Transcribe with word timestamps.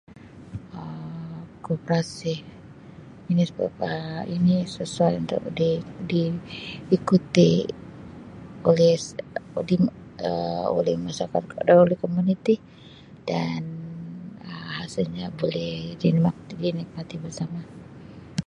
Um 0.79 1.33
Koperasi 1.65 2.33
jenis 3.27 3.51
kopera 3.59 4.05
ini 4.35 4.55
sesuai 4.75 5.13
untuk 5.21 5.41
di-di-diikuti 5.59 7.51
oleh 8.69 8.93
oleh 10.77 10.95
masyarakat 11.07 11.57
oleh 11.85 11.97
komuniti 12.03 12.55
dan 13.29 13.61
Um 14.49 14.65
hasilnya 14.79 15.25
boleh 15.41 15.71
dinikmati 16.71 17.15
bersama. 17.23 17.61